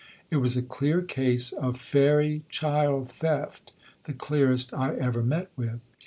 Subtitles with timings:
[0.31, 3.71] It was a clear case of fairy child theft,
[4.05, 5.79] the clearest I ever met with.